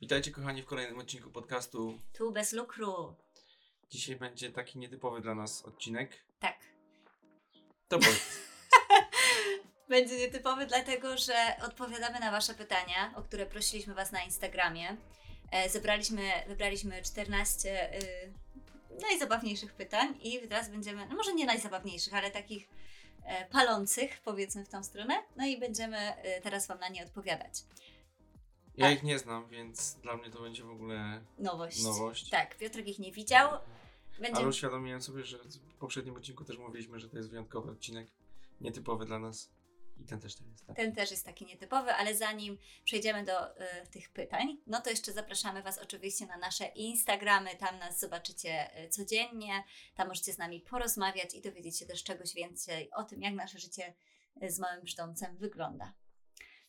[0.00, 1.98] Witajcie kochani w kolejnym odcinku podcastu.
[2.12, 3.14] Tu bez lukru.
[3.90, 6.24] Dzisiaj będzie taki nietypowy dla nas odcinek.
[6.38, 6.56] Tak.
[7.88, 8.38] To powiedz.
[9.88, 14.96] Będzie nietypowy, dlatego że odpowiadamy na Wasze pytania, o które prosiliśmy Was na Instagramie.
[15.50, 18.32] E, zebraliśmy, wybraliśmy 14 y,
[19.02, 22.68] najzabawniejszych pytań i teraz będziemy, no może nie najzabawniejszych, ale takich
[23.24, 25.22] e, palących, powiedzmy w tą stronę.
[25.36, 27.52] No i będziemy e, teraz Wam na nie odpowiadać.
[28.80, 31.82] Ja ich nie znam, więc dla mnie to będzie w ogóle Nowość.
[31.82, 32.30] nowość.
[32.30, 33.50] Tak, Piotrek ich nie widział.
[34.18, 34.36] Będzie...
[34.36, 38.08] Ale uświadomiłem sobie, że w poprzednim odcinku też mówiliśmy, że to jest wyjątkowy odcinek.
[38.60, 39.50] Nietypowy dla nas.
[40.00, 40.66] I ten też tak jest.
[40.66, 40.76] Tak?
[40.76, 45.12] Ten też jest taki nietypowy, ale zanim przejdziemy do y, tych pytań, no to jeszcze
[45.12, 47.56] zapraszamy Was oczywiście na nasze Instagramy.
[47.56, 49.64] Tam nas zobaczycie y, codziennie.
[49.94, 53.58] Tam możecie z nami porozmawiać i dowiedzieć się też czegoś więcej o tym, jak nasze
[53.58, 53.94] życie
[54.42, 55.92] y, z małym brzdącem wygląda.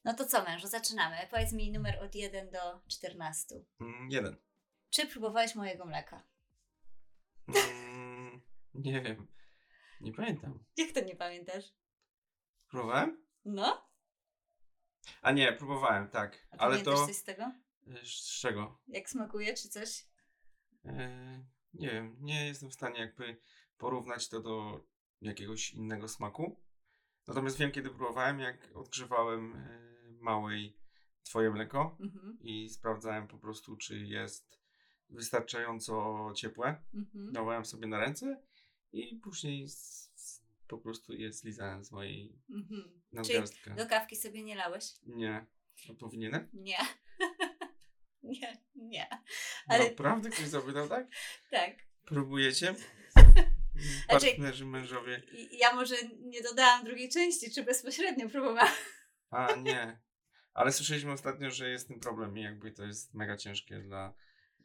[0.04, 1.16] No to co, mężu, zaczynamy.
[1.32, 3.56] Powiedz mi numer od 1 do 14.
[3.82, 4.36] Mm, jeden.
[4.90, 6.24] Czy próbowałeś mojego mleka?
[7.48, 8.42] Mm,
[8.74, 9.28] nie wiem.
[10.02, 10.64] Nie pamiętam.
[10.78, 11.66] Jak to nie pamiętasz?
[12.70, 13.26] Próbowałem?
[13.46, 13.90] No?
[15.22, 16.48] A nie, próbowałem, tak.
[16.52, 17.06] A Ale pamiętasz to.
[17.08, 17.52] coś z tego?
[17.88, 18.80] y, Z czego?
[18.88, 20.06] Jak smakuje, czy coś?
[20.86, 21.44] E,
[21.74, 23.38] nie wiem, nie jestem w stanie jakby
[23.78, 24.86] porównać to do
[25.22, 26.62] jakiegoś innego smaku.
[27.28, 29.91] Natomiast wiem, kiedy próbowałem, jak odgrzewałem e,
[30.22, 30.78] małej
[31.24, 32.38] twoje mleko Mhm.
[32.42, 34.60] i sprawdzałem po prostu, czy jest
[35.10, 36.82] wystarczająco ciepłe.
[36.94, 37.34] Mhm.
[37.34, 38.42] Dawałem sobie na ręce
[38.94, 43.02] i później z, z, po prostu je zlizałem z mojej Mhm.
[43.12, 43.76] Nadgarstka.
[43.76, 44.86] do kawki sobie nie lałeś?
[45.04, 45.46] Nie.
[45.90, 46.50] A powinienem?
[46.54, 46.78] Nie.
[48.24, 49.08] nie, nie.
[49.68, 51.08] Ale Naprawdę ktoś zapytał tak?
[51.52, 51.76] tak.
[52.06, 52.76] Próbujecie?
[54.10, 55.24] Znaczy- Partnerzy, mężowie.
[55.52, 58.74] Ja może nie dodałam drugiej części, czy bezpośrednio próbowałam.
[59.30, 60.00] A nie.
[60.54, 64.14] Ale słyszeliśmy ostatnio, że jest ten problem i jakby to jest mega ciężkie dla.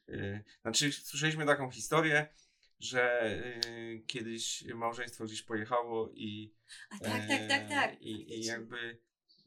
[0.09, 2.29] Yy, znaczy, słyszeliśmy taką historię,
[2.81, 3.31] że
[3.69, 6.55] yy, kiedyś małżeństwo gdzieś pojechało i.
[6.91, 8.03] A tak, tak, tak, e, tak.
[8.03, 8.99] I, i jakby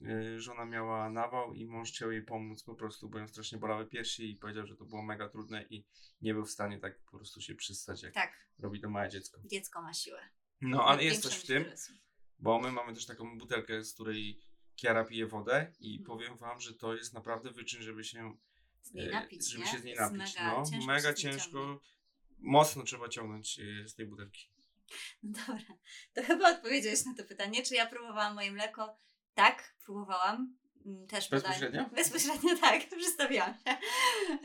[0.01, 3.87] yy, żona miała nawał i mąż chciał jej pomóc po prostu, bo ją strasznie bolały
[3.87, 5.85] piersi i powiedział, że to było mega trudne i
[6.21, 9.41] nie był w stanie tak po prostu się przystać, jak Tak, robi to małe dziecko.
[9.45, 10.29] dziecko ma siłę.
[10.61, 11.65] No, ale jest coś w tym.
[12.39, 14.39] Bo my mamy też taką butelkę, z której
[14.81, 16.05] Kiara pije wodę i Mhm.
[16.05, 18.37] powiem wam, że to jest naprawdę wyczyn, żeby się,
[18.81, 19.71] Z niej e, napić, żeby nie?
[19.71, 20.35] się z niej Jest napić.
[20.37, 20.85] Mega no, ciężko.
[20.87, 21.79] mega się ciężko.
[22.39, 24.49] Mocno trzeba ciągnąć e, z tej butelki.
[25.23, 25.63] No dobra,
[26.13, 28.97] to chyba odpowiedziałeś na to pytanie, czy ja próbowałam moje mleko?
[29.33, 30.57] Tak, próbowałam.
[30.85, 31.85] Mm, Też Bezpośrednio?
[31.89, 33.77] Bezpośrednio tak, przedstawiłam się.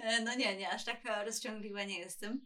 [0.02, 2.40] E, No nie, nie, aż taka rozciągliwa nie jestem.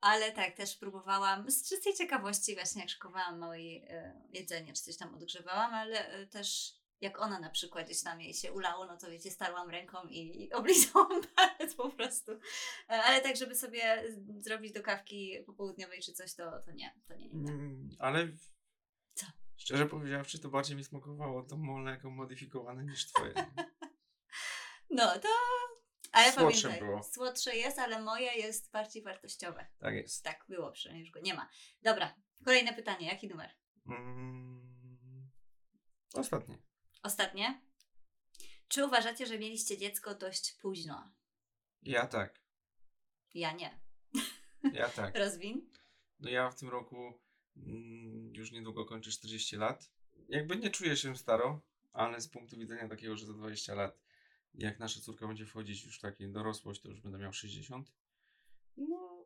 [0.00, 4.96] Ale tak, też próbowałam z czystej ciekawości, właśnie jak szykowałam małe e, jedzenie, czy coś
[4.96, 8.96] tam odgrzewałam, ale e, też jak ona na przykład gdzieś tam jej się ulało, no
[8.96, 12.32] to wiecie, starłam ręką i i oblizałam palec po prostu.
[12.32, 14.04] E, Ale tak, żeby sobie
[14.38, 17.52] zrobić do kawki popołudniowej czy coś, to, to nie, to nie, nie.
[17.52, 18.28] Mm, ale
[19.14, 19.26] Co?
[19.56, 23.34] szczerze powiedziawszy, to bardziej mi smakowało to mleko modyfikowane niż twoje.
[24.90, 25.28] No to...
[26.12, 27.02] Ale Słodsze pamiętaj, było.
[27.02, 29.66] słodsze jest, ale moje jest bardziej wartościowe.
[29.78, 30.24] tak jest.
[30.24, 31.48] Tak, było przynajmniej, już go nie ma.
[31.82, 32.14] Dobra,
[32.44, 33.50] kolejne pytanie, jaki numer?
[33.86, 35.30] Mm,
[36.14, 36.58] ostatnie.
[37.02, 37.62] Ostatnie.
[38.68, 41.14] Czy uważacie, że mieliście dziecko dość późno?
[41.82, 42.40] Ja tak.
[43.34, 43.80] Ja nie.
[44.72, 45.16] Ja tak.
[45.24, 45.70] Rozwin?
[46.20, 47.20] No ja w tym roku
[47.56, 49.90] mm, już niedługo kończę 40 lat.
[50.28, 51.60] Jakby nie czuję się staro,
[51.92, 53.98] ale z punktu widzenia takiego, że za 20 lat,
[54.58, 57.92] jak nasza córka będzie wchodzić już w taką dorosłość, to już będę miał 60.
[58.76, 59.24] No,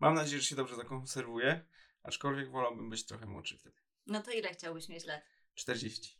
[0.00, 1.64] mam nadzieję, że się dobrze zakonserwuję,
[2.02, 3.76] aczkolwiek wolałbym być trochę młodszy wtedy.
[4.06, 5.22] No to ile chciałbyś mieć lat?
[5.54, 6.18] 40.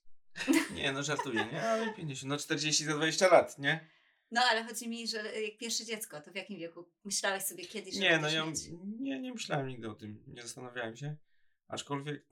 [0.74, 1.62] Nie, no żartuję, nie?
[1.62, 2.28] Ale 50.
[2.28, 3.88] No 40 za 20 lat, nie?
[4.30, 6.88] No ale chodzi mi, że jak pierwsze dziecko, to w jakim wieku?
[7.04, 8.58] Myślałeś sobie kiedyś, że Nie, no ja mieć?
[9.00, 11.16] nie, nie myślałem nigdy o tym, nie zastanawiałem się.
[11.68, 12.26] Aczkolwiek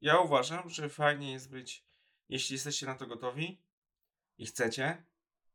[0.00, 1.84] ja uważam, że fajnie jest być,
[2.28, 3.62] jeśli jesteście na to gotowi
[4.38, 5.04] i chcecie,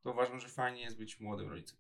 [0.02, 1.78] to uważam, że fajnie jest być młodym rodzicem.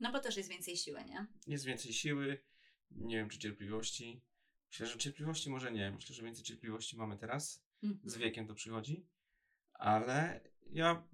[0.00, 1.26] No bo też jest więcej siły, nie?
[1.46, 2.44] Jest więcej siły,
[2.90, 4.22] nie wiem czy cierpliwości.
[4.68, 5.90] Myślę, że cierpliwości może nie.
[5.90, 7.64] Myślę, że więcej cierpliwości mamy teraz.
[7.82, 8.10] Mhm.
[8.10, 9.06] Z wiekiem to przychodzi.
[9.72, 10.40] Ale
[10.70, 11.08] ja,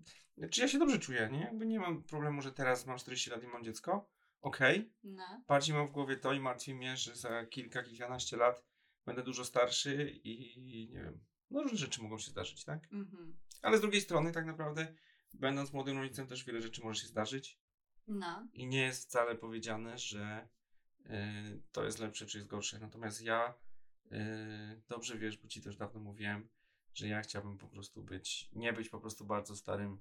[0.50, 1.40] czy ja się dobrze czuję, nie?
[1.40, 4.10] Jakby nie mam problemu, że teraz mam 40 lat i mam dziecko.
[4.40, 4.92] Okej.
[5.02, 5.44] No.
[5.48, 8.64] Bardziej mam w głowie to i martwi mnie, że za kilka, kilkanaście lat
[9.06, 12.92] będę dużo starszy i nie wiem, no różne rzeczy mogą się zdarzyć, tak?
[12.92, 13.38] Mhm.
[13.62, 14.94] Ale z drugiej strony tak naprawdę,
[15.34, 17.58] będąc młodym rodzicem też wiele rzeczy może się zdarzyć
[18.06, 18.48] No.
[18.52, 20.48] i nie jest wcale powiedziane, że
[21.06, 22.78] y, to jest lepsze czy jest gorsze.
[22.78, 23.54] Natomiast ja
[24.12, 26.48] y, dobrze wiesz, bo ci też dawno mówiłem,
[26.94, 30.00] że ja chciałbym po prostu być, nie być po prostu bardzo starym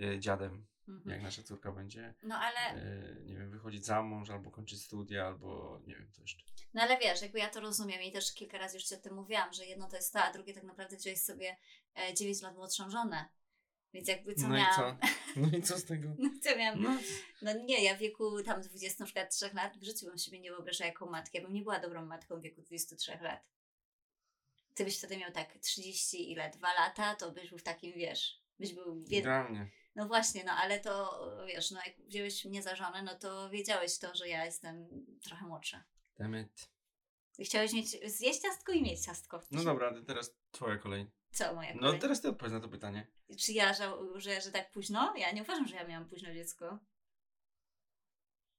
[0.00, 1.10] e, dziadem, Mhm.
[1.10, 5.26] jak nasza córka będzie, No ale, e, nie wiem, wychodzić za mąż, albo kończyć studia,
[5.26, 6.44] albo nie wiem, co jeszcze.
[6.74, 9.14] No ale wiesz, jakby ja to rozumiem i też kilka razy już Ci o tym
[9.14, 11.56] mówiłam, że jedno to jest to, a drugie tak naprawdę wziąłeś sobie
[11.94, 13.28] e, 9 lat młodszą żonę.
[13.94, 14.98] Więc jakby co no i miałam...
[15.00, 15.06] co?
[15.36, 16.08] No i co z tego?
[16.18, 16.82] No co miałam...
[16.82, 16.98] No,
[17.42, 21.06] No nie, ja w wieku tam 23 lat w życiu bym siebie nie wyobrażała jako
[21.06, 21.38] matkę.
[21.38, 23.44] Ja bym nie była dobrą matką w wieku 23 lat.
[24.74, 28.42] Ty byś wtedy miał tak 30 ile, 2 lata, to byś był w takim, wiesz,
[28.58, 29.04] byś był...
[29.06, 29.70] Idealnie.
[29.94, 33.98] No właśnie, no ale to, wiesz, no jak wziąłeś mnie za żonę, no to wiedziałeś
[33.98, 34.88] to, że ja jestem
[35.22, 35.84] trochę młodsza.
[36.18, 36.70] Dammit.
[37.44, 39.40] Chciałeś mieć, zjeść ciastko i mieć ciastko.
[39.50, 41.10] No dobra, teraz twoja kolej.
[41.32, 41.98] Co moja No kolej?
[42.00, 43.06] teraz ty odpowiedz na to pytanie.
[43.38, 45.14] Czy ja, żał, że, że tak późno?
[45.16, 46.78] Ja nie uważam, że ja miałam późno dziecko.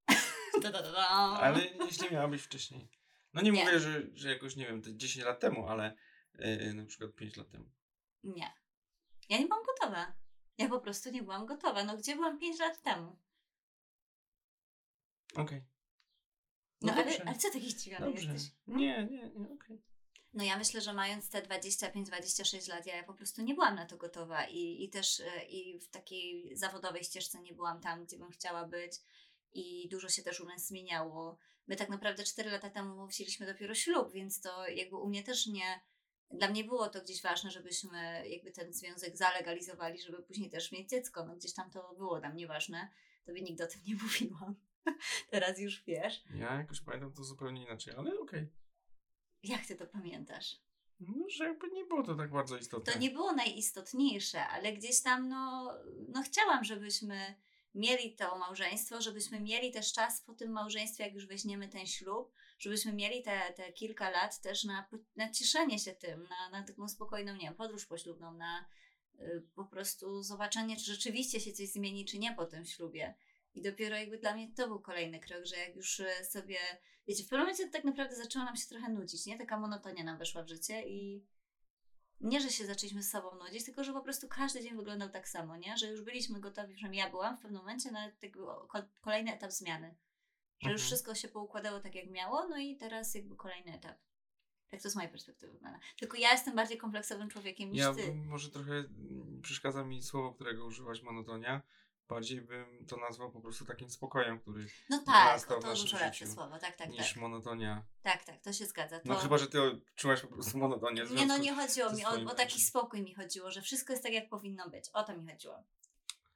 [0.61, 1.07] Da, da, da, da.
[1.39, 2.89] Ale jeśli miała być wcześniej.
[3.33, 3.65] No nie, Nie.
[3.65, 5.95] mówię, że, że jakoś, nie wiem, te 10 lat temu, ale
[6.39, 7.69] yy, na przykład 5 lat temu.
[8.23, 8.53] Nie.
[9.29, 10.13] Ja nie byłam gotowa.
[10.57, 11.83] Ja po prostu nie byłam gotowa.
[11.83, 13.19] No gdzie byłam 5 lat temu?
[15.35, 15.63] Okej.
[16.81, 17.21] No, dobrze.
[17.21, 18.33] ale, ale co taki zdziwiony Dobrze.
[18.33, 18.51] jesteś?
[18.67, 19.81] Nie, nie, nie, okej.
[20.33, 23.97] No ja myślę, że mając te 25-26 lat, ja po prostu nie byłam na to
[23.97, 28.31] gotowa i, i też e, i w takiej zawodowej ścieżce nie byłam tam, gdzie bym
[28.31, 28.91] chciała być
[29.53, 31.37] i dużo się też u nas zmieniało.
[31.67, 35.47] My tak naprawdę 4 lata temu wzięliśmy dopiero ślub, więc to jakby u mnie też
[35.47, 35.81] nie,
[36.31, 40.89] dla mnie było to gdzieś ważne, żebyśmy jakby ten związek zalegalizowali, żeby później też mieć
[40.89, 41.25] dziecko.
[41.25, 42.89] No gdzieś tam to było dla mnie ważne.
[43.25, 44.55] Tobie nigdy o tym nie mówiłam.
[45.31, 46.24] Teraz już wiesz.
[46.36, 48.47] Ja jakoś pamiętam to zupełnie inaczej, ale okej.
[49.44, 50.56] Jak ty to pamiętasz?
[51.00, 52.94] No, że jakby nie było to tak bardzo istotne.
[52.94, 55.74] To nie było najistotniejsze, ale gdzieś tam no,
[56.07, 57.36] no chciałam, żebyśmy
[57.75, 62.31] mieli to małżeństwo, żebyśmy mieli też czas po tym małżeństwie, jak już weźmiemy ten ślub,
[62.59, 66.89] żebyśmy mieli te, te kilka lat też na, na cieszenie się tym, na, na taką
[66.89, 68.65] spokojną, nie wiem, podróż poślubną, na
[69.19, 73.15] y, po prostu zobaczenie, czy rzeczywiście się coś zmieni, czy nie po tym ślubie.
[73.55, 76.57] I dopiero jakby dla mnie to był kolejny krok, że jak już y, sobie,
[77.07, 79.37] wiecie, w pewnym momencie tak naprawdę zaczęło nam się trochę nudzić, nie?
[79.37, 81.25] Taka monotonia nam weszła w życie i
[82.21, 85.29] nie, że się zaczęliśmy z sobą nudzić, tylko że po prostu każdy dzień wyglądał tak
[85.29, 85.77] samo, nie?
[85.77, 88.11] Że już byliśmy gotowi, przynajmniej ja byłam w pewnym momencie na
[88.67, 89.95] ko- kolejny etap zmiany.
[90.61, 90.87] Że już Mhm.
[90.87, 93.97] wszystko się poukładało tak, jak miało, no i teraz jakby kolejny etap.
[94.69, 95.79] Tak to z mojej perspektywy wygląda.
[95.99, 98.13] Tylko ja jestem bardziej kompleksowym człowiekiem niż Ja ty.
[98.13, 101.61] może trochę mm, przeszkadza mi słowo, którego użyłaś, monotonia.
[102.09, 106.27] Bardziej bym to nazwał po prostu takim spokojem, który No tak, to naszym dużo lepsze
[106.27, 107.21] słowo, tak, tak, niż tak.
[107.21, 107.83] monotonia.
[108.01, 109.00] Tak, tak, to się zgadza.
[109.00, 109.09] To...
[109.09, 111.03] No chyba, że ty odczułaś po prostu monotonię.
[111.11, 114.13] Nie, no nie chodziło mi o, o taki spokój mi chodziło, że wszystko jest tak,
[114.13, 114.89] jak powinno być.
[114.94, 115.63] O to mi chodziło.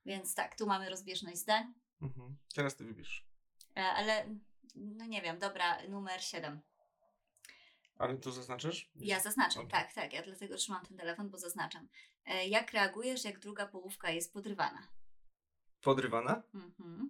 [0.06, 1.74] Więc tak, tu mamy rozbieżność zdań.
[2.02, 2.38] Mhm.
[2.56, 3.26] Teraz ty wybierz.
[3.78, 4.26] E, Ale
[4.76, 6.62] no nie wiem, dobra, numer 7.
[7.98, 8.92] Ale to zaznaczasz?
[8.96, 10.14] Ja zaznaczam, tak, tak.
[10.14, 11.88] Ja dlatego trzymam ten telefon, bo zaznaczam.
[12.26, 14.88] E, Jak reagujesz, jak druga połówka jest podrywana?
[15.84, 16.44] Podrywana?
[16.54, 17.10] Mhm.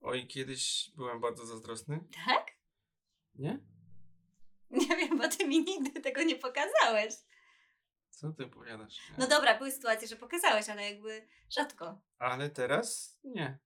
[0.00, 2.04] Oj, kiedyś byłem bardzo zazdrosny.
[2.26, 2.46] Tak?
[3.34, 3.58] Nie?
[4.70, 7.14] Nie wiem, bo ty mi nigdy tego nie pokazałeś.
[8.10, 9.10] Co ty opowiadasz?
[9.10, 9.16] Nie.
[9.18, 12.00] No dobra, były sytuacje, że pokazałeś, ale jakby rzadko.
[12.18, 13.58] Ale teraz nie.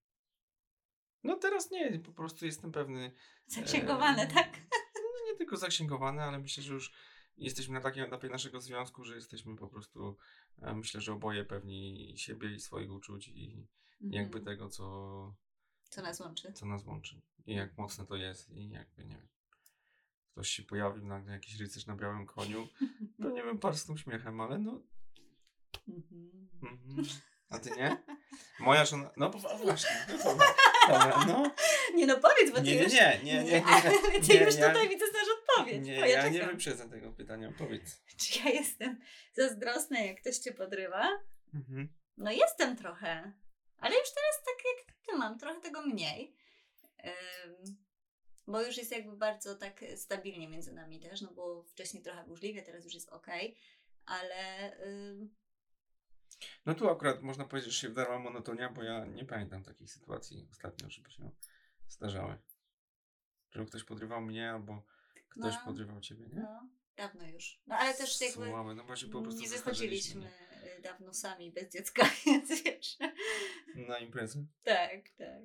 [1.25, 3.13] No teraz nie, po prostu jestem pewny.
[3.47, 4.49] Zaksięgowane, Eee, tak?
[4.95, 6.93] No nie tylko zaksięgowane, ale myślę, że już
[7.37, 10.17] jesteśmy na takim etapie naszego związku, że jesteśmy po prostu,
[10.63, 13.67] e, myślę, że oboje pewni siebie i swoich uczuć i
[14.01, 14.45] jakby Mhm.
[14.45, 15.35] tego, co,
[15.91, 16.53] Co nas łączy.
[16.53, 17.21] co nas łączy.
[17.47, 19.29] I jak mocne to jest i jakby, nie wiem,
[20.33, 22.69] ktoś się pojawił nagle, jakiś rycerz na białym koniu,
[23.23, 24.83] to nie wiem, parsknął śmiechem, ale no,
[25.89, 26.49] Mhm.
[26.63, 27.05] mhm.
[27.49, 28.03] a ty nie?
[28.61, 29.31] Moja żona, no
[29.65, 30.19] właśnie, no
[30.89, 31.51] dobra, no.
[31.95, 32.93] Nie no powiedz, bo ty Nie, nie, już...
[32.93, 35.05] nie, nie, nie, nie, ale ty nie, już ja- tutaj widzę,
[35.65, 38.03] Nie, ja nie wyprzedzę tego pytania, powiedz.
[38.17, 39.01] Czy ja jestem
[39.35, 41.09] zazdrosna, jak ktoś cię podrywa?
[41.55, 41.89] Mhm.
[42.17, 43.33] No jestem trochę,
[43.79, 46.37] ale już teraz tak jak ty mam, trochę tego mniej.
[47.05, 47.77] Ym,
[48.47, 52.63] bo już jest jakby bardzo tak stabilnie między nami też, no bo wcześniej trochę burzliwie,
[52.63, 53.27] teraz już jest ok,
[54.07, 55.35] ale ym,
[56.67, 60.49] No tu akurat można powiedzieć, że się wdarła monotonia, bo ja nie pamiętam takich sytuacji
[60.51, 61.31] ostatnio, żeby się
[61.89, 62.39] zdarzały.
[63.51, 64.83] Żeby ktoś podrywał mnie, albo
[65.33, 65.61] ktoś No.
[65.65, 66.41] podrywał ciebie, nie?
[66.41, 67.61] no, dawno już.
[67.67, 70.31] No ale też jakby Słabe, no się po prostu nie wychodziliśmy
[70.79, 72.99] y, dawno sami bez dziecka, więc wiesz.
[72.99, 73.13] nie?
[73.89, 74.45] Na imprezę.
[74.63, 75.43] Tak, tak.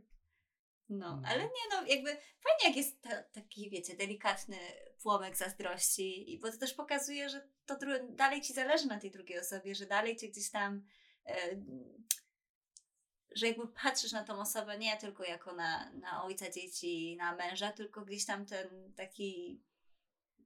[0.89, 1.25] No, Mhm.
[1.25, 4.57] ale nie no, jakby fajnie jak jest ta, taki, wiecie, delikatny
[5.01, 9.11] płomek zazdrości, i bo to też pokazuje, że to dru- dalej ci zależy na tej
[9.11, 10.83] drugiej osobie, że dalej cię gdzieś tam,
[11.25, 11.61] e,
[13.35, 17.71] że jakby patrzysz na tą osobę nie tylko jako na, na ojca dzieci, na męża,
[17.71, 19.63] tylko gdzieś tam ten taki,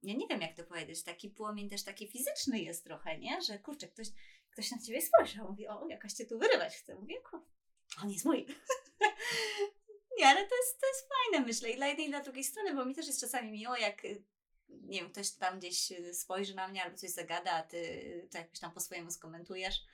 [0.02, 3.42] ja nie wiem jak to powiedzieć, taki płomień też taki fizyczny jest trochę, nie?
[3.42, 4.08] Że kurczę, ktoś,
[4.50, 6.94] ktoś na ciebie spojrzał, mówi, o, jakaś cię tu wyrywać chce.
[6.94, 7.46] Mówię, kur,
[8.02, 8.46] on jest mój.
[10.18, 12.74] nie, ale to jest, to jest fajne, myślę, i dla jednej, i dla drugiej strony,
[12.74, 14.24] bo mi też jest czasami miło, jak y,
[14.68, 18.38] nie wiem, ktoś tam gdzieś y, spojrzy na mnie albo coś zagada, a ty to
[18.38, 19.84] jakoś tam po swojemu skomentujesz.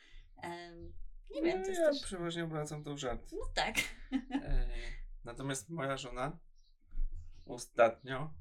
[0.43, 0.93] Em,
[1.31, 2.03] nie wiem, No, to jest ja też...
[2.03, 3.33] przeważnie obracam to w żart.
[3.33, 3.77] No tak.
[4.43, 4.69] E,
[5.25, 6.39] natomiast moja żona
[7.47, 8.35] ostatnio,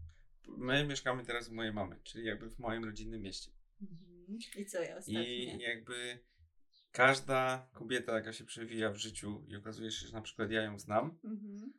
[0.47, 3.51] my mieszkamy teraz u mojej mamy, czyli jakby w moim rodzinnym mieście.
[3.81, 4.37] Mhm.
[4.57, 5.21] I co ja ostatnio?
[5.21, 6.19] I jakby
[6.91, 10.79] każda kobieta, jaka się przewija w życiu i okazuje się, że na przykład ja ją
[10.79, 11.73] znam Mhm.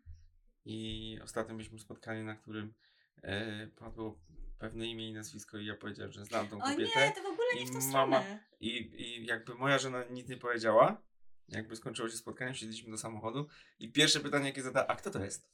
[0.64, 2.74] i ostatnio mieliśmy spotkanie, na którym
[3.22, 4.20] e, padło
[4.58, 7.06] pewne imię i nazwisko i ja powiedziałem, że znam tą O kobietę.
[7.06, 8.44] nie, to w ogóle nie w tą mama- stronę.
[8.60, 8.70] I,
[9.02, 11.02] I jakby moja żona nic nie powiedziała,
[11.48, 13.46] jakby skończyło się spotkanie, wsiedliśmy do samochodu
[13.78, 15.50] i pierwsze pytanie, jakie zadała, a kto to jest?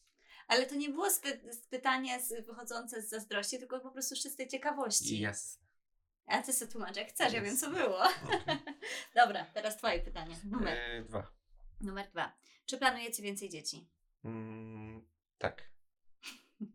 [0.48, 1.08] Ale to nie było
[1.70, 5.26] pytanie wychodzące z zazdrości, tylko po prostu czystej ciekawości.
[5.30, 5.60] Yes.
[6.26, 7.98] A ty sobie tłumacz, jak chcesz, ja wiem co było.
[8.04, 8.56] Okej.
[9.16, 10.36] Dobra, teraz twoje pytanie.
[10.44, 11.26] Numer, E, dwa.
[11.80, 12.32] numer dwa.
[12.66, 13.88] Czy planujecie więcej dzieci?
[14.24, 15.06] Mm,
[15.38, 15.62] tak.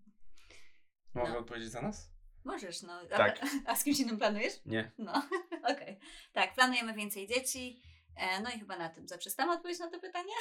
[1.14, 1.40] Mogę No.
[1.40, 2.10] odpowiedzieć za nas?
[2.44, 2.94] Możesz, no.
[2.94, 3.40] A, Tak.
[3.66, 4.54] a z kimś innym planujesz?
[4.66, 4.92] Nie.
[4.98, 5.28] No,
[5.64, 6.00] okej.
[6.34, 7.82] Tak, planujemy więcej dzieci.
[8.16, 10.34] E, no i chyba na tym zaprzestamy odpowiedź na to pytanie?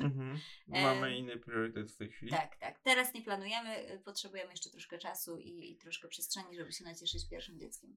[0.00, 0.38] Mhm.
[0.72, 2.32] E, Mamy inny priorytet w tej chwili.
[2.32, 2.78] Tak, tak.
[2.78, 7.28] Teraz nie planujemy, y, potrzebujemy jeszcze troszkę czasu i, i troszkę przestrzeni, żeby się nacieszyć
[7.28, 7.96] pierwszym dzieckiem.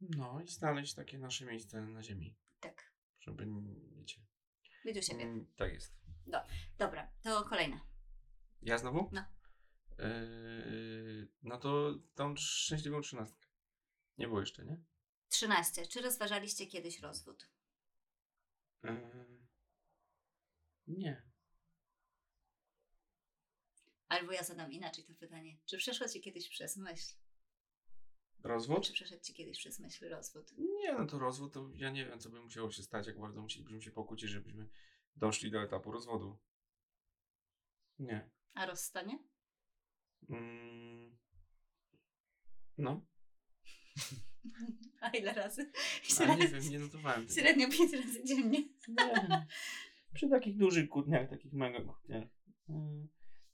[0.00, 3.46] No i znaleźć takie nasze miejsce na ziemi, Tak, żeby,
[3.96, 4.20] wiecie,
[4.84, 5.22] być u siebie.
[5.24, 5.98] mm, tak jest.
[6.78, 7.80] Dobra, to kolejne.
[8.62, 9.10] Ja znowu?
[9.12, 9.24] No.
[9.98, 13.46] Yy, no to tą szczęśliwą trzynastkę.
[14.18, 14.76] Nie było jeszcze, nie?
[15.28, 15.86] 13.
[15.86, 17.48] Czy rozważaliście kiedyś rozwód?
[20.86, 21.22] Nie.
[24.08, 25.58] Albo ja zadam inaczej to pytanie.
[25.66, 27.14] Czy przeszło ci kiedyś przez myśl?
[28.42, 28.86] Rozwód?
[28.86, 30.52] Czy przeszedł ci kiedyś przez myśl rozwód?
[30.58, 33.42] Nie, no to rozwód, to ja nie wiem, co by musiało się stać, jak bardzo
[33.42, 34.68] musielibyśmy się pokłócić, żebyśmy
[35.16, 36.38] doszli do etapu rozwodu.
[37.98, 38.30] Nie.
[38.54, 39.18] A rozstanie?
[40.30, 41.18] Mm.
[42.78, 43.06] No,
[45.00, 45.72] A ile razy?
[46.20, 47.40] ale nie wiem, nie notowałem tego.
[47.40, 48.58] Średnio 5 razy dziennie.
[48.88, 49.46] Nie.
[50.14, 52.24] Przy takich dużych kłótniach, takich mega kłótniach.
[52.68, 53.08] mm,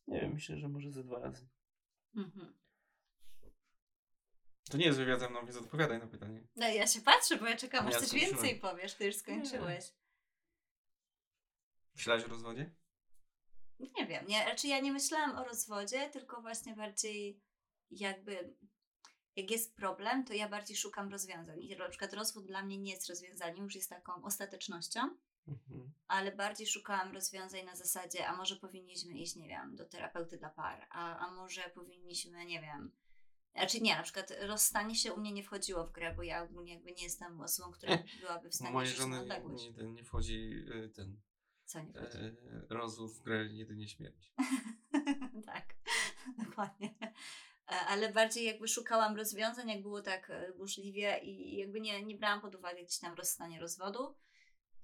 [0.06, 1.48] Nie wiem, myślę, że może ze dwa razy.
[2.16, 2.54] Mhm.
[4.70, 6.46] To nie jest wywiad ze mną, więc odpowiadaj na pytanie.
[6.56, 8.34] No ja się patrzę, bo ja czekam, aż Ja coś skończyłem.
[8.34, 8.94] więcej powiesz.
[8.94, 9.84] Ty już skończyłeś.
[11.94, 12.74] Myślałeś o rozwodzie?
[13.98, 17.40] Nie wiem, nie, raczej ja nie myślałam o rozwodzie, tylko właśnie bardziej
[17.90, 18.54] jakby
[19.36, 21.60] jak jest problem, to ja bardziej szukam rozwiązań.
[21.62, 25.00] I na przykład rozwód dla mnie nie jest rozwiązaniem, już jest taką ostatecznością,
[25.48, 25.92] Mhm.
[26.08, 30.50] ale bardziej szukałam rozwiązań na zasadzie, a może powinniśmy iść, nie wiem, do terapeuty dla
[30.50, 32.90] par, a, a może powinniśmy, nie wiem,
[33.56, 36.74] znaczy nie, na przykład rozstanie się u mnie nie wchodziło w grę, bo ja ogólnie
[36.74, 40.88] jakby nie jestem osobą, która byłaby w stanie na żony nie, ten, nie wchodzi y,
[40.88, 41.20] ten
[41.64, 42.18] Co nie wchodzi?
[42.18, 42.34] e,
[42.68, 44.32] rozwód w grę, jedynie śmierć.
[45.46, 45.74] tak,
[46.48, 46.94] dokładnie.
[47.74, 52.16] E, Ale bardziej jakby szukałam rozwiązań, jak było tak e, burzliwie i jakby nie, nie
[52.16, 54.16] brałam pod uwagę gdzieś tam rozstanie rozwodu.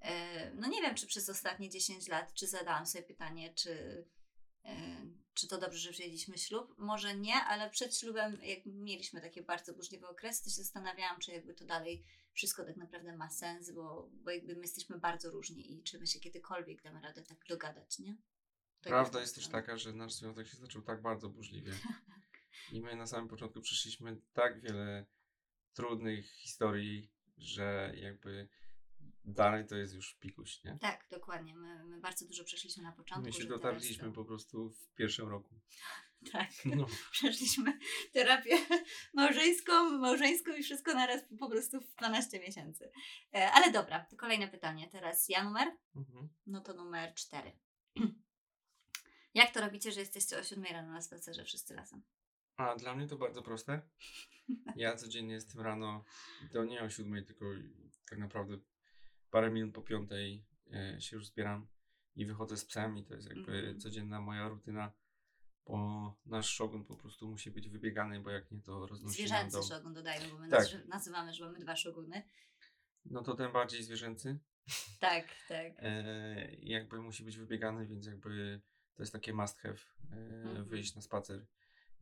[0.01, 4.05] E, No nie wiem, czy przez ostatnie 10 lat, czy zadałam sobie pytanie, czy,
[5.33, 6.75] czy to dobrze, że wzięliśmy ślub.
[6.77, 11.31] Może nie, ale przed ślubem, jak mieliśmy takie bardzo burzliwe okresy, to się zastanawiałam, czy
[11.31, 15.73] jakby to dalej wszystko tak naprawdę ma sens, bo, bo jakby my jesteśmy bardzo różni
[15.73, 18.17] i czy my się kiedykolwiek damy radę tak dogadać, nie?
[18.81, 21.73] To Prawda jest też taka, że nasz związek się zaczął tak bardzo burzliwie.
[22.71, 25.05] I my na samym początku przeszliśmy tak wiele
[25.73, 28.49] trudnych historii, że jakby
[29.25, 30.77] dalej to jest już pikuś, nie?
[30.81, 31.55] Tak, dokładnie.
[31.55, 33.25] My, my bardzo dużo przeszliśmy na początku.
[33.25, 35.49] My się dotarliśmy teraz po prostu w pierwszym roku.
[36.25, 36.85] To, tak, No.
[37.11, 37.79] przeszliśmy
[38.13, 38.57] terapię
[39.13, 42.91] małżeńską, małżeńską i wszystko naraz po prostu w 12 miesięcy.
[43.33, 44.89] E, ale dobra, to kolejne pytanie.
[44.89, 45.77] Teraz ja numer?
[45.95, 46.29] Mhm.
[46.47, 47.51] No to numer 4.
[49.33, 52.01] Jak to robicie, że jesteście o 7 rano na spacerze wszyscy razem?
[52.69, 53.81] A dla mnie to bardzo proste.
[54.75, 56.03] Ja codziennie jestem rano,
[56.51, 57.45] to nie o siódmej, tylko
[58.09, 58.57] tak naprawdę
[59.31, 61.67] parę minut po piątej e, się już zbieram
[62.15, 63.79] i wychodzę z psem i to jest jakby Mhm.
[63.79, 64.91] codzienna moja rutyna,
[65.65, 69.67] bo nasz szogun po prostu musi być wybiegany, bo jak nie to roznosi Zwierzęcy dom.
[69.67, 70.59] szogun dodajmy, bo my Tak.
[70.59, 72.23] nazy- nazywamy, że mamy dwa szoguny.
[73.05, 74.39] No to tym bardziej zwierzęcy.
[74.99, 75.73] Tak, tak.
[75.77, 78.61] E, jakby musi być wybiegany, więc jakby
[78.95, 79.77] to jest takie must have,
[80.11, 80.65] e, Mhm.
[80.65, 81.45] wyjść na spacer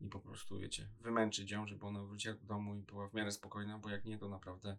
[0.00, 3.32] i po prostu, wiecie, wymęczyć ją, żeby ona wróciła do domu i była w miarę
[3.32, 4.78] spokojna, bo jak nie, to naprawdę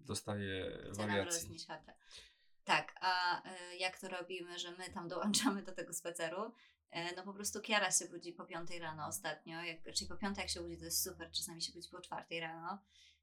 [0.00, 1.58] dostaje Chce nam wariacji.
[1.58, 1.94] chatę.
[2.64, 6.52] Tak, a y, jak to robimy, że my tam dołączamy do tego spaceru?
[6.90, 10.42] E, No po prostu Kiara się budzi po piątej rano ostatnio, jak, czyli po piątej
[10.42, 12.82] jak się budzi to jest super, czasami się budzi po czwartej rano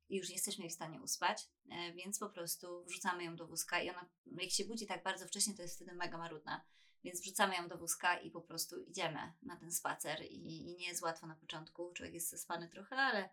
[0.10, 3.48] i już nie jesteśmy jej w stanie uspać, e, więc po prostu wrzucamy ją do
[3.48, 6.66] wózka i ona, jak się budzi tak bardzo wcześnie, to jest wtedy mega marudna.
[7.04, 10.36] Więc wrzucamy ją do wózka i po prostu idziemy na ten spacer i,
[10.72, 11.92] i nie jest łatwo na początku.
[11.94, 13.30] Człowiek jest zaspany trochę, ale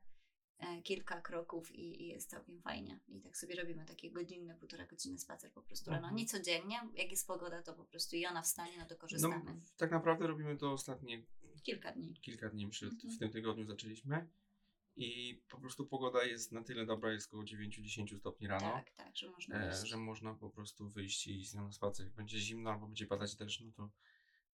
[0.59, 3.01] e, kilka kroków i, i jest całkiem fajnie.
[3.09, 6.03] I tak sobie robimy taki godzinny, półtora godziny spacer po prostu rano.
[6.03, 6.17] Mhm.
[6.17, 9.61] Nie codziennie, jak jest pogoda, to po prostu i ona wstanie, no to No, korzystamy.
[9.77, 11.23] tak naprawdę robimy to ostatnie
[11.63, 12.15] Kilka dni.
[12.23, 13.15] kilka dni przed, Mhm.
[13.15, 14.27] w tym tygodniu zaczęliśmy
[14.97, 19.17] i po prostu pogoda jest na tyle dobra, jest około 9-10 stopni rano, Tak, tak,
[19.17, 22.07] że można e, że można po prostu wyjść i iść z nią na spacer.
[22.07, 23.91] Jak będzie zimno albo będzie padać deszcz, no to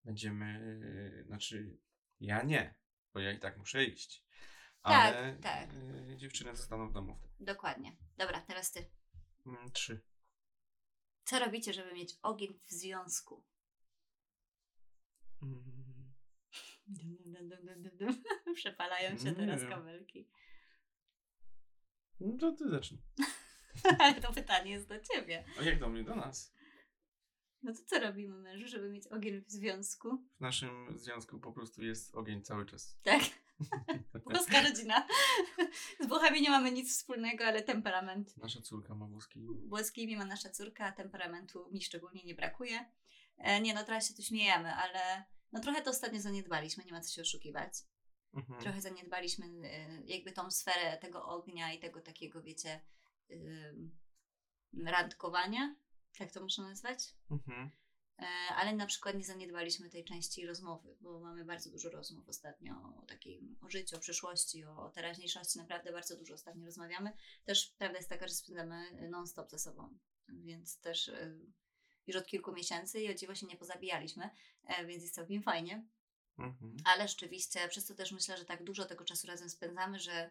[0.04, 0.76] będziemy,
[1.20, 1.78] e, znaczy
[2.20, 2.74] ja nie,
[3.14, 4.24] bo ja i tak muszę iść.
[4.82, 5.68] Tak, Ale tak.
[6.10, 7.18] e, dziewczyny zostaną w domu.
[7.40, 7.96] Dokładnie.
[8.16, 8.90] Dobra, teraz ty.
[9.46, 10.00] Mm, Trzy.
[11.24, 13.44] Co robicie, żeby mieć ogień w związku?
[15.42, 15.71] Mm,
[16.92, 18.22] Dum, dum, dum.
[18.54, 20.28] Przepalają się teraz kabelki.
[22.20, 23.00] No to ty zacznij.
[23.98, 25.44] Ale to pytanie jest do ciebie.
[25.60, 26.04] A jak do mnie?
[26.04, 26.54] Do nas.
[27.62, 30.08] No to co robimy mężu, żeby mieć ogień w związku?
[30.36, 32.96] W naszym związku po prostu jest ogień cały czas.
[33.02, 33.22] Tak?
[34.24, 35.06] Włoska rodzina.
[36.00, 38.36] Z Włochami nie mamy nic wspólnego, ale temperament.
[38.36, 39.46] Nasza córka ma włoski.
[39.66, 42.90] Włoskimi ma nasza córka, a temperamentu mi szczególnie nie brakuje.
[43.38, 47.00] E, nie no, teraz się tu śmiejemy, ale no trochę to ostatnio zaniedbaliśmy, nie ma
[47.00, 47.72] co się oszukiwać.
[48.34, 48.60] Mhm.
[48.60, 52.80] trochę zaniedbaliśmy y, jakby tą sferę tego ognia i tego takiego, wiecie,
[53.30, 53.74] y,
[54.84, 55.76] randkowania,
[56.18, 57.14] tak to można nazwać.
[57.30, 57.70] Mhm.
[58.18, 62.74] E, Ale na przykład nie zaniedbaliśmy tej części rozmowy, bo mamy bardzo dużo rozmów ostatnio
[63.02, 65.58] o takim, o życiu, o przyszłości, o, o teraźniejszości.
[65.58, 67.12] Naprawdę bardzo dużo ostatnio rozmawiamy.
[67.44, 71.40] Też prawda jest taka, że spędzamy non-stop ze sobą, więc też y,
[72.06, 74.30] już od kilku miesięcy i o dziwo się nie pozabijaliśmy,
[74.64, 75.84] e, więc jest całkiem fajnie.
[76.38, 76.76] Mhm.
[76.84, 80.30] Ale rzeczywiście, przez to też myślę, że tak dużo tego czasu razem spędzamy, że,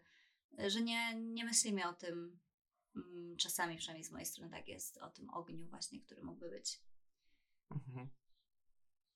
[0.58, 2.40] że nie, nie myślimy o tym,
[2.96, 6.82] mm, czasami przynajmniej z mojej strony tak jest, o tym ogniu właśnie, który mógłby być.
[7.72, 8.10] Mhm.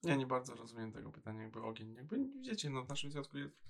[0.03, 1.93] Ja nie bardzo rozumiem tego pytania, jakby ogień.
[1.93, 3.63] Jakby wiecie, no w naszym związku jest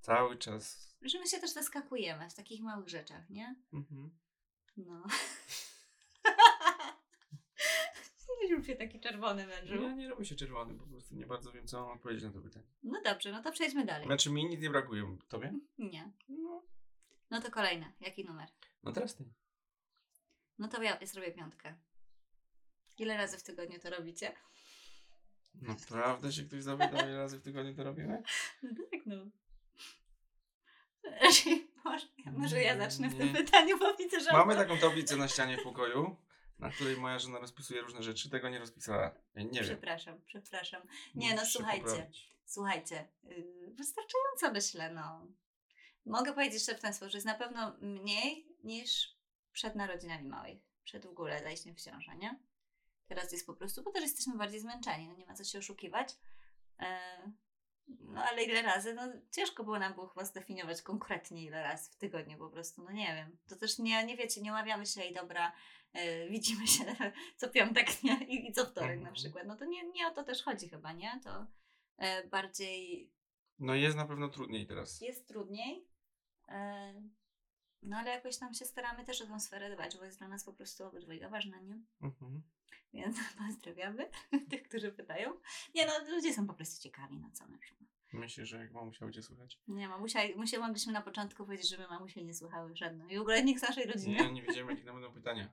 [0.00, 0.94] cały czas.
[1.02, 3.56] Że my się też zaskakujemy w takich małych rzeczach, nie?
[3.72, 4.18] Mhm.
[4.76, 5.02] No.
[8.52, 9.82] Nie rób się taki czerwony mężu.
[9.82, 12.40] Ja nie robię się czerwony, po prostu nie bardzo wiem, co mam odpowiedzieć na to
[12.40, 12.66] pytanie.
[12.82, 14.06] No dobrze, no to przejdźmy dalej.
[14.06, 15.16] Znaczy mi nic nie brakuje.
[15.28, 15.52] Tobie?
[15.78, 16.12] Nie.
[16.28, 16.62] No,
[17.30, 17.92] No to kolejne.
[18.00, 18.48] Jaki numer?
[18.82, 19.24] no teraz ty.
[20.58, 21.74] No to ja zrobię piątkę.
[22.98, 24.32] Ile razy w tygodniu to robicie?
[25.54, 28.22] Naprawdę się ktoś zapytał, ile razy w tygodniu to robimy?
[28.62, 29.16] No tak, no.
[31.84, 34.32] Może, może ja zacznę w tym pytaniu, bo widzę, że...
[34.32, 36.16] Mamy taką tablicę na ścianie w pokoju,
[36.62, 38.30] na której moja żona rozpisuje różne rzeczy.
[38.30, 39.14] Tego nie rozpisała.
[39.34, 39.64] Ja nie wiem.
[39.64, 40.82] Przepraszam, przepraszam.
[41.14, 41.84] Nie, no słuchajcie.
[41.84, 42.32] poprawić.
[42.44, 45.26] Słuchajcie, yy, wystarczająco myślę, no.
[46.06, 49.16] Mogę powiedzieć jeszcze w ten sposób, że jest na pewno mniej niż
[49.52, 50.58] przed narodzinami małych.
[50.84, 52.40] Przed w ogóle zajściem w ciążę, nie?
[53.06, 56.16] Teraz jest po prostu, bo też jesteśmy bardziej zmęczeni, no nie ma co się oszukiwać.
[56.80, 56.98] E,
[57.88, 58.94] no ale ile razy?
[58.94, 62.92] No ciężko było nam było chyba zdefiniować konkretnie ile razy w tygodniu po prostu, no
[62.92, 63.38] nie wiem.
[63.48, 65.52] To też nie, nie wiecie, nie umawiamy się i dobra,
[66.30, 66.84] widzimy się
[67.36, 68.24] co piątek nie?
[68.24, 69.14] I, co wtorek na Mhm.
[69.14, 69.46] przykład.
[69.46, 71.20] No to nie, nie o to też chodzi chyba, nie?
[71.24, 71.46] To
[71.98, 73.10] e, bardziej
[73.58, 75.00] No jest na pewno trudniej teraz.
[75.00, 75.86] jest trudniej.
[76.48, 76.92] E,
[77.82, 80.44] no ale jakoś tam się staramy też o tą sferę dbać, bo jest dla nas
[80.44, 81.80] po prostu obydwojga ważna, nie?
[82.02, 82.42] Mhm.
[82.92, 84.10] Więc pozdrawiamy
[84.50, 85.40] tych, którzy pytają.
[85.74, 87.58] Nie no, ludzie są po prostu ciekawi, no co my.
[88.12, 89.60] Myślę, że jak mamusia będzie słuchać.
[89.68, 93.08] Nie, mamusia, musia, mogliśmy na początku powiedzieć, żeby mamusie nie słuchały żadną.
[93.08, 94.14] I w ogóle nikt z naszej rodziny.
[94.14, 95.52] Nie, nie wiedziałem, jakie tam będą pytania.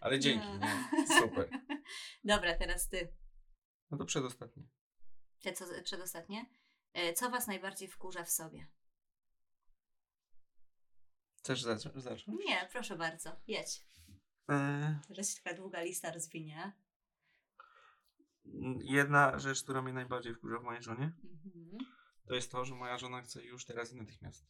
[0.00, 0.58] Ale dzięki, No.
[0.58, 1.06] nie?
[1.20, 1.48] Super.
[2.24, 3.12] Dobra, teraz ty.
[3.90, 4.62] No to przedostatnie.
[5.42, 6.46] Te co, przedostatnie.
[6.92, 8.66] E, Co was najbardziej wkurza w sobie?
[11.36, 12.02] Chcesz zacząć?
[12.02, 12.38] zacząć?
[12.46, 13.84] Nie, proszę bardzo, jedź.
[14.48, 16.72] Eee, Teraz się taka długa lista rozwinie.
[18.80, 21.78] Jedna rzecz, która mnie najbardziej wkurza w mojej żonie, Mhm.
[22.28, 24.46] To jest to, że moja żona chce już teraz i natychmiast.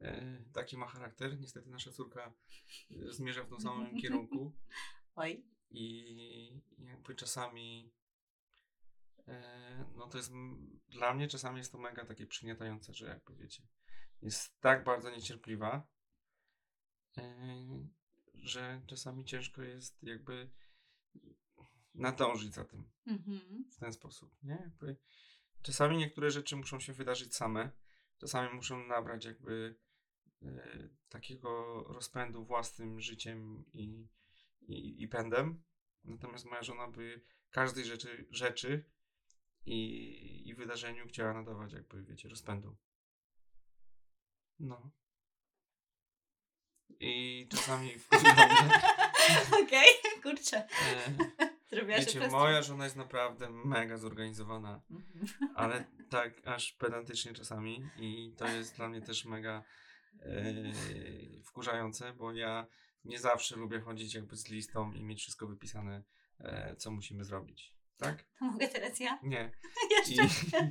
[0.00, 1.38] Eee, taki ma charakter.
[1.38, 2.32] Niestety nasza córka
[2.90, 4.52] e, zmierza w tym samym kierunku
[5.14, 5.44] Oj.
[5.70, 7.92] i jakby czasami
[9.28, 10.32] e, no to jest
[10.88, 13.62] dla mnie czasami jest to mega takie przygniatające, że jakby wiecie,
[14.22, 15.86] jest tak bardzo niecierpliwa,
[18.34, 20.50] że czasami ciężko jest jakby
[21.94, 23.64] nadążyć za tym Mhm.
[23.70, 24.54] w ten sposób, nie?
[24.54, 24.96] Jakby
[25.66, 27.70] czasami niektóre rzeczy muszą się wydarzyć same,
[28.18, 29.76] czasami muszą nabrać jakby
[30.42, 34.08] e, takiego rozpędu własnym życiem i,
[34.60, 35.62] i, i pędem.
[36.04, 38.84] Natomiast moja żona by każdej rzeczy, rzeczy
[39.66, 42.76] i, i wydarzeniu chciała nadawać jakby, wiecie, rozpędu.
[44.58, 44.90] No.
[47.00, 47.98] I czasami mnie.
[49.62, 49.88] Okej,
[50.22, 50.56] kurczę.
[50.56, 55.16] E, Zrobiła Wiecie, moja żona jest naprawdę mega zorganizowana, Mhm.
[55.54, 59.64] ale tak aż pedantycznie czasami i to jest dla mnie też mega
[60.22, 60.54] e,
[61.44, 62.66] wkurzające, bo ja
[63.04, 66.02] nie zawsze lubię chodzić jakby z listą i mieć wszystko wypisane,
[66.40, 67.74] e, co musimy zrobić.
[67.96, 68.24] Tak?
[68.38, 69.18] To mogę teraz ja?
[69.22, 69.52] Nie.
[70.08, 70.70] I, Jeszcze.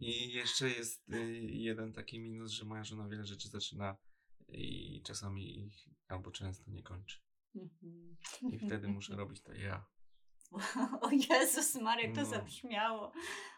[0.00, 3.96] I jeszcze jest y, jeden taki minus, że moja żona wiele rzeczy zaczyna
[4.48, 7.20] i czasami ich albo często nie kończy.
[7.56, 8.16] Mhm.
[8.52, 9.86] I wtedy muszę robić to ja.
[11.00, 12.26] O Jezus Marek, to No.
[12.26, 13.12] zabrzmiało.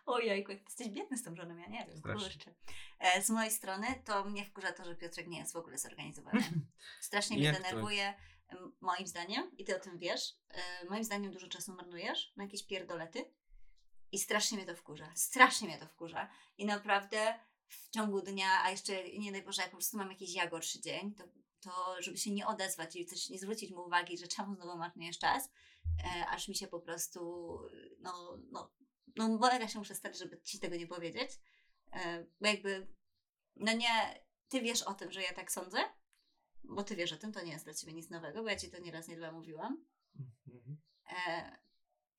[0.07, 2.55] Ojejku, jesteś biedny z tą żoną, ja nie wiem, kurczę.
[2.99, 6.43] E, z mojej strony to mnie wkurza to, że Piotrek nie jest w ogóle zorganizowany.
[7.01, 8.15] Strasznie mnie denerwuje,
[8.81, 12.67] moim zdaniem, i ty o tym wiesz, e, moim zdaniem dużo czasu marnujesz na jakieś
[12.67, 13.25] pierdolety
[14.13, 15.13] i strasznie mnie to wkurza.
[15.15, 16.29] Strasznie mnie to wkurza.
[16.59, 20.35] I naprawdę w ciągu dnia, a jeszcze nie daj Boże, jak po prostu mam jakiś
[20.35, 21.25] ja gorszy dzień, to,
[21.61, 25.19] to żeby się nie odezwać i coś nie zwrócić mu uwagi, że czemu znowu marnujesz
[25.19, 25.51] czas,
[26.05, 27.21] e, aż mi się po prostu,
[27.99, 28.73] no, no,
[29.17, 31.31] no mega się muszę starać, żeby ci tego nie powiedzieć,
[31.93, 32.87] e, bo jakby,
[33.57, 35.79] no nie, ty wiesz o tym, że ja tak sądzę,
[36.65, 38.71] bo ty wiesz o tym, to nie jest dla ciebie nic nowego, bo ja ci
[38.71, 39.85] to nieraz, nie dwa mówiłam.
[40.47, 40.77] Mhm.
[41.27, 41.59] E,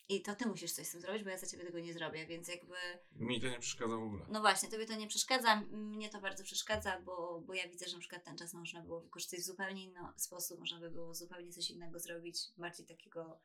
[0.09, 2.25] I to ty musisz coś z tym zrobić, bo ja za ciebie tego nie zrobię,
[2.25, 2.75] więc jakby,
[3.15, 4.25] Mi to nie przeszkadza w ogóle.
[4.29, 7.93] no właśnie, tobie to nie przeszkadza, mnie to bardzo przeszkadza, bo, bo ja widzę, że
[7.93, 11.51] na przykład ten czas można było wykorzystać w zupełnie inny sposób, można by było zupełnie
[11.51, 13.39] coś innego zrobić, bardziej takiego,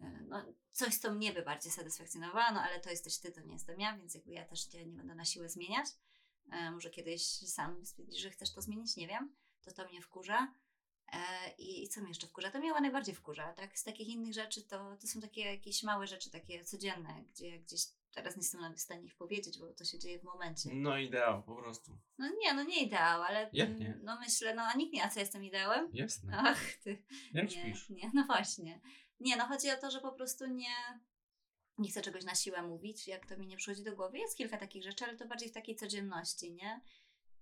[0.00, 3.52] e, no coś, co mnie by bardziej satysfakcjonowało, no ale to jesteś ty, to nie
[3.52, 5.86] jestem ja, więc jakby ja też cię nie będę na siłę zmieniać.
[6.52, 10.54] E, może kiedyś sam stwierdzisz, że chcesz to zmienić, nie wiem, to to mnie wkurza.
[11.12, 12.50] E, I, I co mnie jeszcze wkurza?
[12.50, 13.78] To mnie chyba najbardziej wkurza, tak?
[13.78, 17.58] Z takich innych rzeczy to, to są takie jakieś małe rzeczy, takie codzienne, gdzie ja
[17.58, 20.70] gdzieś teraz nie jestem nawet w stanie ich powiedzieć, bo to się dzieje w momencie.
[20.72, 21.98] No ideał, po prostu.
[22.18, 23.98] No nie, no nie ideał, ale Jak mm, nie?
[24.02, 25.90] no myślę, no a nikt nie, a co jestem ideałem?
[25.92, 26.32] Jasne.
[26.36, 27.02] Ach, ty.
[27.34, 27.90] Jak nie, śpisz?
[27.90, 28.80] nie, no właśnie.
[29.20, 31.00] Nie, no chodzi o to, że po prostu nie,
[31.78, 34.18] nie chcę czegoś na siłę mówić, jak to mi nie przychodzi do głowy.
[34.18, 36.80] Jest kilka takich rzeczy, ale to bardziej w takiej codzienności, nie?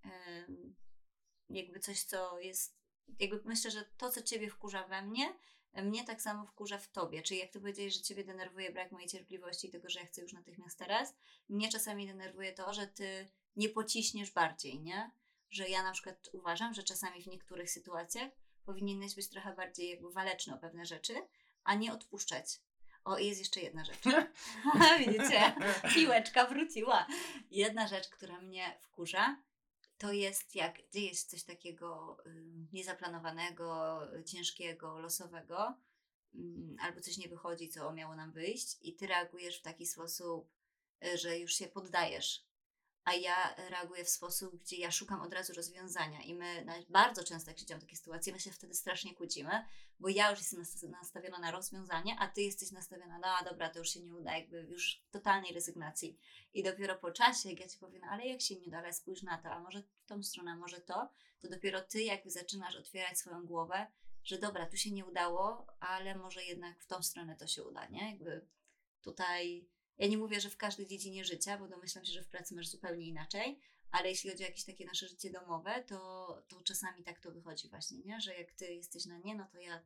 [0.05, 0.77] Ym,
[1.51, 2.78] jakby coś, co jest,
[3.21, 5.35] jakby myślę, że to, co ciebie wkurza we mnie,
[5.75, 7.23] mnie tak samo wkurza w tobie.
[7.23, 10.23] Czyli jak ty powiedziałeś, że ciebie denerwuje brak mojej cierpliwości i tego, że ja chcę
[10.23, 11.15] już natychmiast teraz,
[11.49, 15.11] mnie czasami denerwuje to, że ty nie pociśniesz bardziej, nie?
[15.51, 18.31] Że ja na przykład uważam, że czasami w niektórych sytuacjach
[18.65, 21.15] powinieneś być trochę bardziej jakby waleczny o pewne rzeczy,
[21.65, 22.61] a nie odpuszczać.
[23.05, 23.99] O, i jest jeszcze jedna rzecz.
[24.99, 25.55] Widzicie?
[25.95, 27.07] Piłeczka wróciła.
[27.51, 29.37] Jedna rzecz, która mnie wkurza,
[29.99, 32.17] to jest jak dzieje się coś takiego
[32.73, 35.75] niezaplanowanego, y, ciężkiego, losowego,
[36.35, 40.51] ym, albo coś nie wychodzi, co miało nam wyjść, i ty reagujesz w taki sposób,
[41.05, 42.48] y, że już się poddajesz.
[43.09, 46.23] A ja reaguję w sposób, gdzie ja szukam od razu rozwiązania.
[46.23, 49.65] I my bardzo często, jak się dzieją takie sytuacje, my się wtedy strasznie kłócimy,
[50.01, 53.79] bo ja już jestem nas- nastawiona na rozwiązanie, a ty jesteś nastawiona, no dobra, to
[53.79, 56.19] już się nie uda, jakby już totalnej rezygnacji.
[56.55, 58.93] I dopiero po czasie, jak ja ci powiem, no, ale jak się nie uda, ale
[58.93, 61.09] spójrz na to, a może w tą stronę, a może to,
[61.41, 63.87] to dopiero ty jakby zaczynasz otwierać swoją głowę,
[64.25, 67.87] że dobra, tu się nie udało, ale może jednak w tą stronę to się uda,
[67.87, 68.11] nie?
[68.11, 68.47] Jakby
[69.03, 72.55] tutaj, ja nie mówię, że w każdej dziedzinie życia, bo domyślam się, że w pracy
[72.55, 77.03] masz zupełnie inaczej, ale jeśli chodzi o jakieś takie nasze życie domowe, to, to czasami
[77.05, 78.21] tak to wychodzi właśnie, nie?
[78.21, 79.83] Że jak ty jesteś na nie, no to ja,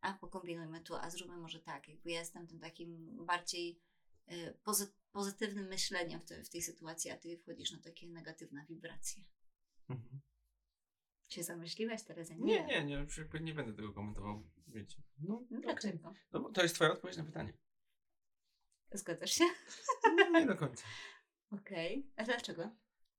[0.00, 1.88] a pokombinujmy tu, a zróbmy może tak.
[1.88, 3.80] Jakby ja jestem tym takim bardziej
[4.32, 8.66] y, pozy- pozytywnym myśleniem w, te, w tej sytuacji, a ty wchodzisz na takie negatywne
[8.68, 9.24] wibracje.
[9.88, 10.20] Mhm.
[11.28, 12.28] Się zamyśliłeś teraz?
[12.30, 14.42] Ja Nie, nie, nie, już jakby nie będę tego komentował.
[14.66, 15.02] Wiecie.
[15.18, 15.60] No, No.
[15.60, 16.14] Dlaczego?
[16.32, 17.52] no bo to jest twoja odpowiedź na pytanie.
[18.92, 19.44] Zgadzasz się?
[20.32, 20.84] Nie do końca.
[21.60, 22.10] Okej.
[22.16, 22.70] A dlaczego?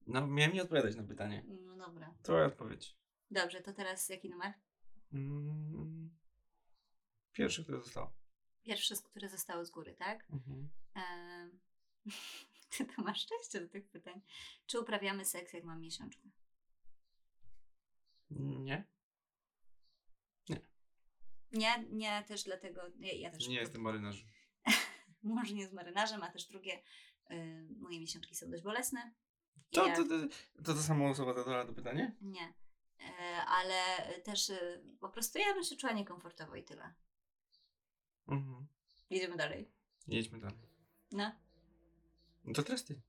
[0.07, 1.43] No, miałem nie odpowiadać na pytanie.
[1.47, 2.13] No dobra.
[2.23, 2.97] Twoja odpowiedź.
[3.31, 4.53] Dobrze, to teraz jaki numer?
[5.13, 6.09] Mm,
[7.33, 8.09] Pierwszy, który został.
[8.63, 10.25] Pierwsze, z- które zostały z góry, tak?
[10.29, 10.69] Mhm.
[12.77, 14.21] Ty to masz szczęście do tych pytań.
[14.67, 16.29] Czy uprawiamy seks, jak mam miesiączkę?
[18.31, 18.87] Nie?
[21.51, 24.27] Nie, nie, też dlatego, nie, ja też Nie jestem marynarzem.
[25.23, 26.81] Może nie z marynarzem, a też drugie,
[27.31, 29.11] y, moje miesiączki są dość bolesne.
[29.71, 30.15] I To, ja- to, to,
[30.63, 32.15] to ta sama osoba zadała to pytanie?
[32.21, 32.53] Nie.
[32.99, 33.75] E, ale
[34.23, 36.93] też y, po prostu ja bym się czuła niekomfortowo i tyle.
[38.27, 38.67] Mhm.
[39.09, 39.71] Jedziemy dalej.
[40.07, 40.69] Jedźmy dalej.
[41.11, 41.31] No,
[42.43, 43.01] No to teraz ty.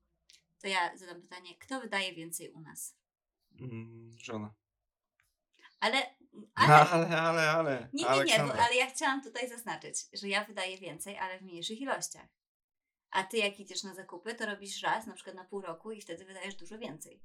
[0.61, 2.95] to ja zadam pytanie, kto wydaje więcej u nas?
[3.59, 4.53] Mm, żona.
[5.79, 6.15] Ale,
[6.55, 10.45] Ale, ale ale, ale, nie, nie, nie, bo, ale ja chciałam tutaj zaznaczyć, że ja
[10.45, 12.27] wydaję więcej, ale w mniejszych ilościach.
[13.11, 16.01] A ty jak idziesz na zakupy, to robisz raz, na przykład na pół roku i
[16.01, 17.21] wtedy wydajesz dużo więcej.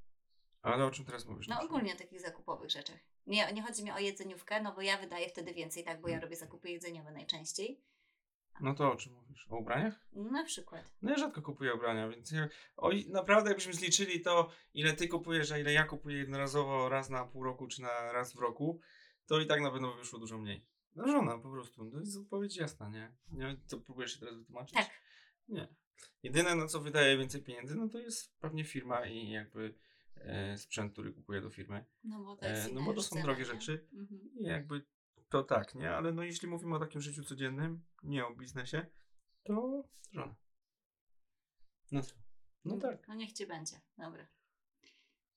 [0.61, 1.47] Ale o czym teraz mówisz?
[1.47, 2.99] No ogólnie o takich zakupowych rzeczach.
[3.25, 6.19] Nie, nie chodzi mi o jedzeniówkę, no bo ja wydaję wtedy więcej, tak, bo ja
[6.19, 7.81] robię zakupy jedzeniowe najczęściej.
[8.61, 9.47] No to o czym mówisz?
[9.49, 10.07] O ubraniach?
[10.13, 10.93] Na przykład.
[11.01, 15.51] No ja rzadko kupuję ubrania, więc ja, oj, naprawdę jakbyśmy zliczyli to, ile ty kupujesz,
[15.51, 18.79] a ile ja kupuję jednorazowo raz na pół roku, czy na raz w roku,
[19.27, 20.65] to i tak na pewno by wyszło dużo mniej.
[20.95, 23.15] No żona po prostu, to jest odpowiedź jasna, nie?
[23.31, 24.73] nie co próbujesz się teraz wytłumaczyć?
[24.73, 24.89] Tak.
[25.47, 25.67] Nie.
[26.23, 29.73] Jedyne, na co wydaje więcej pieniędzy, no to jest pewnie firma i jakby
[30.15, 31.85] e, sprzęt, który kupuję do firmy.
[32.03, 33.45] No bo to E, no bo to są cena, drogie nie?
[33.45, 33.87] rzeczy.
[33.93, 34.29] Mhm.
[34.39, 34.85] I jakby
[35.29, 35.91] to tak, nie?
[35.91, 38.85] Ale no jeśli mówimy o takim życiu codziennym, nie o biznesie,
[39.43, 40.35] to żona.
[41.91, 42.15] No co?
[42.65, 43.07] No tak.
[43.07, 43.81] No niech ci będzie.
[43.97, 44.27] Dobra.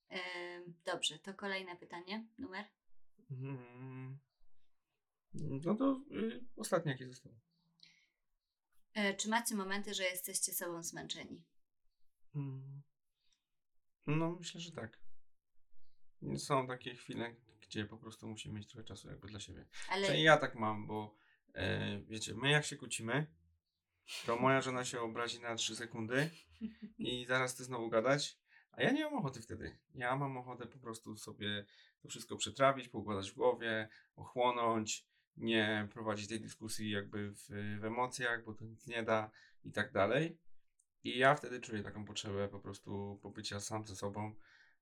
[0.08, 2.26] Em, dobrze, to kolejne pytanie.
[2.38, 2.64] Numer?
[3.30, 4.18] Mm.
[5.34, 7.32] No to y, ostatni jaki został.
[8.94, 11.44] E, czy macie momenty, że jesteście sobą zmęczeni?
[12.34, 12.82] Mm.
[14.06, 15.00] No myślę, że tak.
[16.36, 19.66] Są takie chwile, gdzie po prostu musimy mieć trochę czasu jakby dla siebie.
[19.88, 21.16] Ale Czyli ja tak mam, bo
[21.54, 23.26] e, wiecie, my jak się kłócimy,
[24.26, 26.30] to moja żona się obrazi na 3 sekundy
[26.98, 28.38] i zaraz ty znowu gadać,
[28.72, 29.78] a ja nie mam ochoty wtedy.
[29.94, 31.64] Ja mam ochotę po prostu sobie
[32.02, 35.06] to wszystko przetrawić, poukładać w głowie, ochłonąć,
[35.36, 37.48] nie prowadzić tej dyskusji jakby w,
[37.80, 39.30] w emocjach, bo to nic nie da
[39.64, 40.38] i tak dalej.
[41.04, 44.34] I ja wtedy czuję taką potrzebę po prostu pobycia sam ze sobą,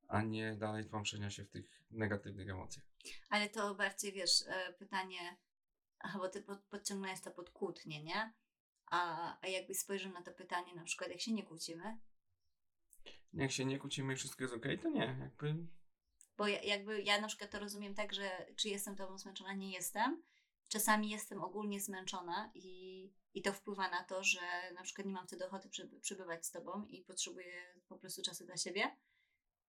[0.08, 2.84] a nie dalej tłamszenia się w tych negatywnych emocjach.
[3.30, 5.36] Ale to bardziej wiesz, e, pytanie,
[6.14, 8.32] bo ty pod, podciągnąłeś to pod kłótnie, nie?
[8.86, 11.98] A, a jakby spojrzał na to pytanie, na przykład jak się nie kłócimy,
[13.32, 15.16] Jak się nie kłócimy i wszystko jest okej, to nie.
[15.20, 15.54] Jakby
[16.38, 19.72] bo ja, jakby ja na przykład to rozumiem tak, że czy jestem tobą zmęczona, nie
[19.72, 20.22] jestem.
[20.68, 24.40] Czasami jestem ogólnie zmęczona i, i to wpływa na to, że
[24.74, 28.46] na przykład nie mam wtedy ochoty przy, przybywać z tobą i potrzebuję po prostu czasu
[28.46, 28.96] dla siebie.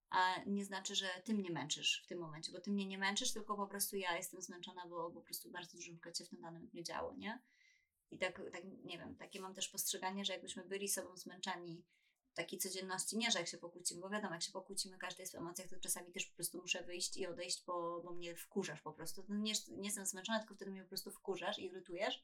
[0.10, 3.34] A nie znaczy, że ty mnie męczysz w tym momencie, bo ty mnie nie męczysz,
[3.34, 6.68] tylko po prostu ja jestem zmęczona, bo po prostu bardzo dużo się w tym danym
[6.68, 7.42] dniu działo, nie?
[8.12, 11.84] I tak, tak, nie wiem, takie mam też postrzeganie, że jakbyśmy byli sobą zmęczeni
[12.40, 15.36] takiej codzienności, nie, że jak się pokłócimy, bo wiadomo, jak się pokłócimy, każdy jest w
[15.36, 18.94] emocjach, to czasami też po prostu muszę wyjść i odejść, bo, bo mnie wkurzasz po
[18.94, 19.26] prostu.
[19.30, 22.24] No nie, nie jestem zmęczona, tylko wtedy mnie po prostu wkurzasz i irytujesz,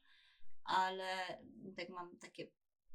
[0.64, 1.38] ale
[1.76, 2.50] tak mam takie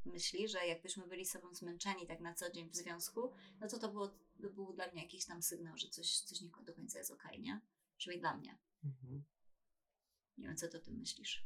[0.05, 3.89] myśli, że jakbyśmy byli sobą zmęczeni tak na co dzień w związku, no to to,
[3.89, 4.07] było,
[4.41, 7.41] to był dla mnie jakiś tam sygnał, że coś, coś nie do końca jest okej,
[7.41, 7.61] nie?
[7.97, 8.57] Przynajmniej dla mnie.
[8.83, 9.23] Mhm.
[10.37, 11.45] Nie wiem, co ty myślisz.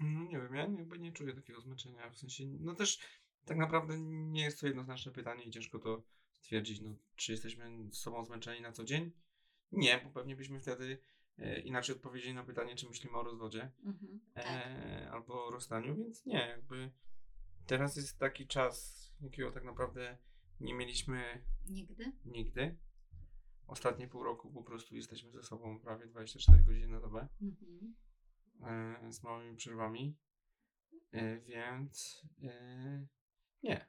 [0.00, 2.10] No nie wiem, ja jakby nie czuję takiego zmęczenia.
[2.10, 2.98] W sensie, no też
[3.48, 6.80] tak naprawdę nie jest to jednoznaczne pytanie i ciężko to stwierdzić.
[6.80, 9.12] No, czy jesteśmy sobą zmęczeni na co dzień?
[9.72, 10.98] Nie, bo pewnie byśmy wtedy
[11.38, 14.44] e, inaczej odpowiedzieli na pytanie, czy myślimy o rozwodzie Mhm, tak.
[14.46, 16.90] e, albo o rozstaniu, więc nie, jakby
[17.66, 20.18] teraz jest taki czas, jakiego tak naprawdę
[20.60, 22.12] nie mieliśmy Nigdy?
[22.24, 22.76] nigdy.
[23.66, 27.28] Ostatnie pół roku po prostu jesteśmy ze sobą prawie 24 godziny na dobę.
[27.42, 27.94] Mhm.
[29.06, 30.16] e, z małymi przerwami,
[31.12, 33.06] e, więc e,
[33.62, 33.88] nie.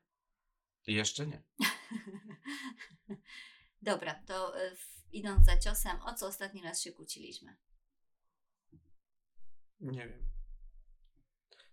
[0.87, 1.43] Jeszcze nie.
[3.81, 7.57] Dobra, to y, w, idąc za ciosem, o co ostatni raz się kłóciliśmy?
[9.79, 10.25] Nie wiem.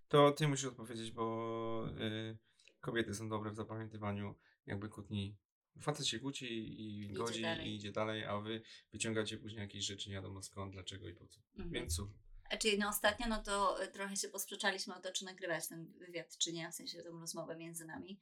[0.09, 2.37] To ty musisz odpowiedzieć, bo e,
[2.81, 4.35] kobiety są dobre w zapamiętywaniu
[4.67, 5.37] jakby kłótni.
[5.81, 7.69] Facet się kłóci i Idzie godzi dalej.
[7.69, 11.27] i idzie dalej, a wy wyciągacie później jakieś rzeczy nie wiadomo skąd, dlaczego i po
[11.27, 11.41] co.
[11.51, 11.71] Mhm.
[11.71, 12.09] Więc cóż.
[12.51, 15.93] A czyli no ostatnio, no to y, trochę się posprzeczaliśmy o to, czy nagrywać ten
[15.99, 18.21] wywiad, czy nie, w sensie tą rozmowę między nami.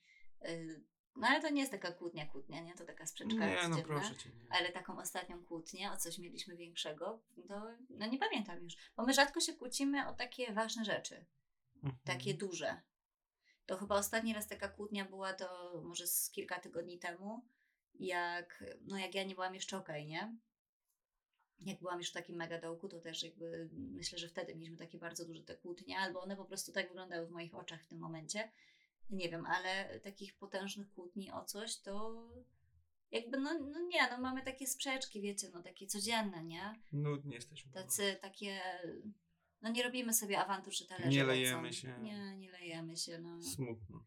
[0.49, 0.85] Y,
[1.17, 2.75] No ale to nie jest taka kłótnia, kłótnia, nie?
[2.75, 4.31] To taka sprzeczka Nie, no proszę cię.
[4.31, 4.47] Nie.
[4.59, 8.75] Ale taką ostatnią kłótnię, o coś mieliśmy większego, to no nie pamiętam już.
[8.97, 11.27] Bo my rzadko się kłócimy o takie ważne rzeczy,
[11.75, 11.99] Mhm.
[12.05, 12.81] takie duże.
[13.67, 17.49] To chyba ostatni raz taka kłótnia była to może z kilka tygodni temu,
[17.95, 20.37] jak, no jak ja nie byłam jeszcze okej, nie?
[21.61, 24.99] Jak byłam już w takim mega dołku, to też jakby myślę, że wtedy mieliśmy takie
[24.99, 27.99] bardzo duże te kłótnie, albo one po prostu tak wyglądały w moich oczach w tym
[27.99, 28.51] momencie.
[29.11, 32.25] Nie wiem, ale takich potężnych kłótni o coś, to
[33.11, 36.75] jakby no, no nie, no mamy takie sprzeczki, wiecie, no takie codzienne, nie?
[36.93, 37.73] Nudni jesteśmy.
[37.73, 38.61] Tacy takie,
[39.63, 41.99] no nie robimy sobie awantur, że talerze Nie lejemy się.
[42.01, 43.43] Nie, nie lejemy się, no.
[43.43, 44.05] Smutno.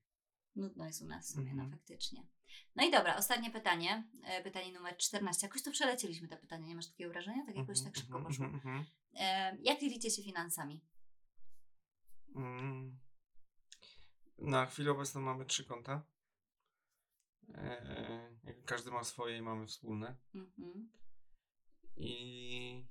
[0.58, 1.70] Nudno jest u nas w sumie, Mhm.
[1.70, 2.28] no faktycznie.
[2.76, 5.48] No i dobra, ostatnie pytanie, e, pytanie numer 14.
[5.48, 7.46] Jakoś to przelecieliśmy te pytania, nie masz takiego wrażenia?
[7.46, 8.46] Tak jakoś Mhm, tak szybko mhm, poszło.
[8.46, 8.86] mhm, mhm.
[9.16, 10.82] E, jak dzielicie się finansami?
[12.36, 12.98] Mm.
[14.38, 16.06] Na chwilę obecną mamy trzy konta.
[18.44, 20.16] Jakby każdy ma swoje i mamy wspólne.
[20.36, 20.92] Mhm.
[21.96, 22.88] I,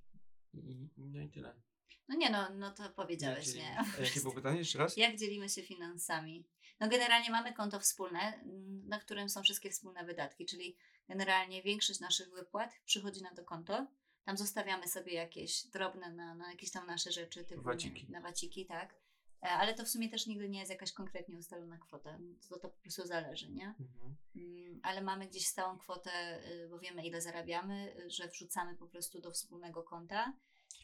[0.54, 1.62] i no i tyle.
[2.08, 3.78] No nie no, no to powiedziałeś, Jak nie?
[3.80, 4.96] A jakie było pytanie jeszcze raz?
[4.96, 6.44] Jak dzielimy się finansami?
[6.80, 10.76] No generalnie mamy konto wspólne, mm, na którym są wszystkie wspólne wydatki, czyli
[11.08, 13.86] generalnie większość naszych wypłat przychodzi na to konto.
[14.24, 18.06] Tam zostawiamy sobie jakieś drobne na, na jakieś tam nasze rzeczy, typu Waciki.
[18.10, 18.94] na waciki, tak.
[19.42, 22.18] E, Ale to w sumie też nigdy nie jest jakaś konkretnie ustalona kwota.
[22.48, 23.74] To, to po prostu zależy, nie?
[23.80, 24.16] Mhm.
[24.36, 28.86] Mm, ale mamy gdzieś stałą kwotę, y, bo wiemy ile zarabiamy, y, że wrzucamy po
[28.86, 30.32] prostu do wspólnego konta.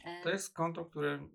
[0.05, 1.29] E, To jest konto, które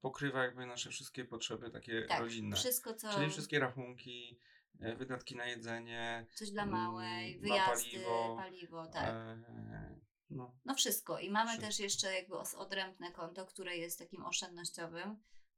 [0.00, 2.56] pokrywa jakby nasze wszystkie potrzeby takie tak, rodzinne.
[2.56, 4.40] wszystko co, Czyli wszystkie rachunki,
[4.80, 9.08] e, wydatki na jedzenie, coś dla mm, małej, na wyjazdy, paliwo, paliwo, tak.
[9.08, 9.96] e,
[10.30, 11.18] no, No wszystko.
[11.18, 11.66] I mamy Wszystko.
[11.66, 15.16] też jeszcze jakby odrębne konto, które jest takim oszczędnościowym,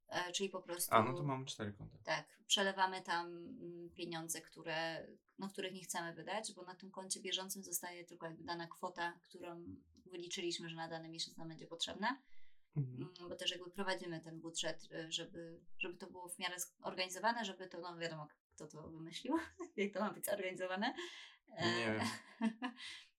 [0.09, 0.95] e, czyli po prostu...
[0.95, 1.99] a no to mamy cztery konta.
[2.05, 5.07] Tak, przelewamy tam mm, pieniądze, które,
[5.39, 9.13] no, których nie chcemy wydać, bo na tym koncie bieżącym zostaje tylko jakby dana kwota,
[9.23, 9.65] którą
[10.07, 12.19] wyliczyliśmy, że na dany miesiąc nam będzie potrzebna.
[12.79, 13.15] Mhm.
[13.21, 17.45] Mm, bo też jakby prowadzimy ten budżet, y, żeby, żeby to było w miarę zorganizowane,
[17.45, 19.35] żeby to, no wiadomo kto to wymyślił,
[19.77, 20.95] jak to ma być zorganizowane.
[21.57, 22.01] E, Nie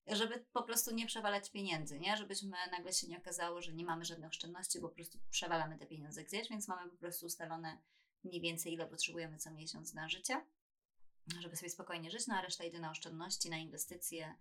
[0.16, 2.18] żeby po prostu nie przewalać pieniędzy, nie?
[2.18, 5.86] Żebyśmy nagle się nie okazało, że nie mamy żadnych oszczędności, bo po prostu przewalamy te
[5.86, 7.78] pieniądze gdzieś, więc mamy po prostu ustalone
[8.24, 10.46] mniej więcej ile potrzebujemy co miesiąc na życie,
[11.40, 14.36] żeby sobie spokojnie żyć, no a reszta idzie na oszczędności, na inwestycje,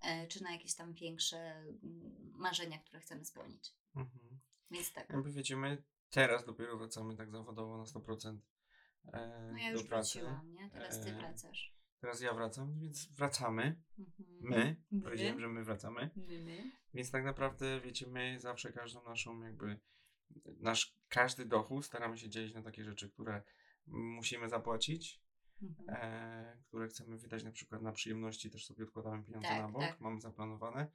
[0.00, 3.72] e, czy na jakieś tam większe mm, marzenia, które chcemy spełnić.
[3.96, 4.33] Mhm.
[4.70, 5.10] Więc tak.
[5.10, 8.38] Jakby wiecie, my teraz dopiero wracamy tak zawodowo na 100%
[9.12, 10.18] e, No ja do już pracy.
[10.20, 10.70] wróciłam, nie?
[10.70, 11.74] Teraz ty E, wracasz.
[12.00, 13.82] Teraz ja wracam, więc wracamy.
[13.98, 14.38] Mhm.
[14.40, 15.02] My, My.
[15.02, 16.10] powiedziałem, że my wracamy.
[16.16, 16.70] My, my.
[16.94, 19.80] Więc tak naprawdę, wiecie, my zawsze każdą naszą jakby,
[20.60, 23.42] nasz każdy dochód staramy się dzielić na takie rzeczy, które
[23.86, 25.24] musimy zapłacić,
[25.62, 25.88] Mhm.
[25.88, 29.82] e, które chcemy wydać na przykład na przyjemności, też sobie odkładamy pieniądze Tak, na bok,
[29.82, 30.00] tak.
[30.00, 30.90] mamy zaplanowane.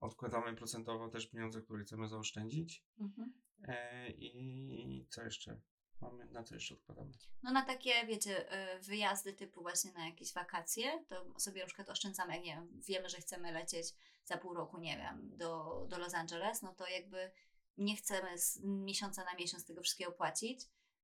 [0.00, 2.84] Odkładamy procentowo też pieniądze, które chcemy zaoszczędzić.
[2.98, 3.32] Mhm.
[3.68, 5.60] E, I co jeszcze?
[6.00, 7.12] Mamy, na co jeszcze odkładamy?
[7.42, 11.90] No na takie, wiecie, y, wyjazdy typu właśnie na jakieś wakacje, to sobie na przykład
[11.90, 13.86] oszczędzamy, jak nie wiem, wiemy, że chcemy lecieć
[14.24, 17.30] za pół roku, nie wiem, do, do Los Angeles, no to jakby
[17.78, 20.60] nie chcemy z miesiąca na miesiąc tego wszystkiego płacić,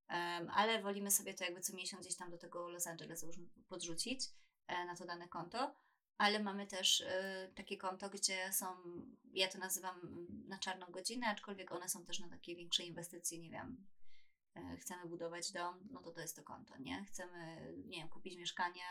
[0.09, 3.27] em, ale wolimy sobie to jakby co miesiąc gdzieś tam do tego Los Angeles
[3.69, 4.25] podrzucić
[4.67, 5.75] e, na to dane konto.
[6.23, 8.67] Ale mamy też y, takie konto, gdzie są,
[9.33, 13.39] ja to nazywam mm, na czarną godzinę, aczkolwiek one są też na takie większe inwestycje,
[13.39, 13.87] nie wiem,
[14.55, 17.05] e, chcemy budować dom, no to to jest to konto, nie?
[17.05, 18.83] Chcemy, nie wiem, kupić mieszkanie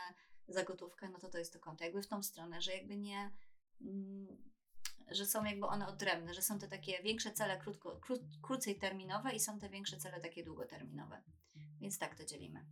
[0.48, 1.84] za gotówkę, no to to jest to konto.
[1.84, 3.30] Jakby w tą stronę, że jakby nie,
[3.80, 4.52] mm,
[5.10, 9.32] że są jakby one odrębne, że są te takie większe cele krótko, kró, krócej terminowe
[9.32, 11.22] i są te większe cele takie długoterminowe.
[11.80, 12.66] Więc tak to dzielimy.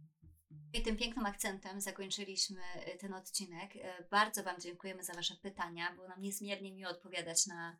[0.72, 2.60] I tym pięknym akcentem zakończyliśmy
[2.94, 3.76] y, ten odcinek.
[3.76, 3.80] Y,
[4.10, 5.92] Bardzo Wam dziękujemy za Wasze pytania.
[5.94, 7.76] Było nam niezmiernie miło odpowiadać na,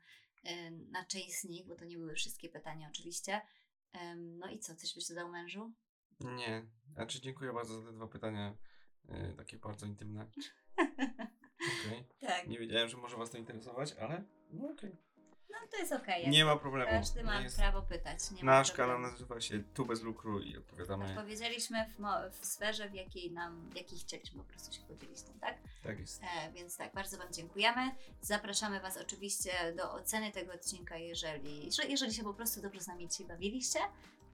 [0.47, 3.41] y, na część z nich, bo to nie były wszystkie pytania oczywiście.
[4.17, 5.73] No i co, coś byś dodał mężu?
[6.21, 8.57] Nie, znaczy dziękuję bardzo za te dwa pytania,
[9.37, 10.27] takie bardzo intymne.
[11.87, 12.09] Okej.
[12.21, 12.49] Tak.
[12.49, 14.97] Nie wiedziałem, że może Was to interesować, ale no okej.
[15.53, 16.29] No to jest okej.
[16.29, 16.91] Nie ma problemu.
[16.91, 18.31] Każdy ma Jest- prawo pytać.
[18.31, 18.93] Nie ma Nasz problemu.
[18.99, 21.15] kanał nazywa się Tu bez lukru i odpowiadamy.
[21.15, 25.23] Powiedzieliśmy w, mo- w sferze, w jakiej nam, w jakiej chcieliśmy po prostu się podzielić
[25.23, 25.55] tym, tak?
[25.83, 26.23] Tak jest.
[26.23, 27.91] E, więc tak, bardzo Wam dziękujemy.
[28.21, 32.87] Zapraszamy Was oczywiście do oceny tego odcinka, jeżeli, że- jeżeli się po prostu dobrze z
[32.87, 33.79] nami dzisiaj bawiliście.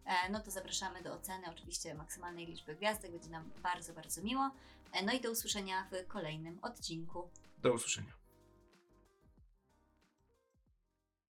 [0.06, 4.50] E, no to zapraszamy do oceny oczywiście maksymalnej liczby gwiazdek, będzie nam bardzo, bardzo miło.
[4.92, 7.28] E, no i do usłyszenia w kolejnym odcinku.
[7.62, 8.12] Do usłyszenia.